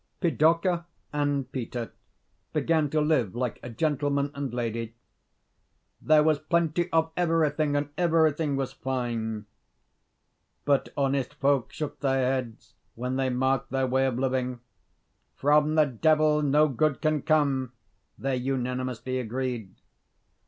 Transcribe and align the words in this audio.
Pidorka 0.19 0.85
and 1.13 1.51
Peter 1.51 1.91
began 2.53 2.89
to 2.89 2.99
live 2.99 3.35
like 3.35 3.59
a 3.61 3.69
gentleman 3.69 4.31
and 4.33 4.51
lady. 4.51 4.95
There 6.01 6.23
was 6.23 6.39
plenty 6.39 6.91
of 6.91 7.11
everything 7.15 7.75
and 7.75 7.89
everything 7.99 8.55
was 8.55 8.71
fine.... 8.73 9.45
But 10.65 10.89
honest 10.97 11.35
folk 11.35 11.71
shook 11.71 11.99
their 11.99 12.33
heads 12.43 12.73
when 12.95 13.15
they 13.17 13.29
marked 13.29 13.69
their 13.69 13.85
way 13.85 14.07
of 14.07 14.17
living. 14.17 14.61
"From 15.35 15.75
the 15.75 15.85
Devil 15.85 16.41
no 16.41 16.67
good 16.67 16.99
can 16.99 17.21
come," 17.21 17.71
they 18.17 18.37
unanimously 18.37 19.19
agreed. 19.19 19.75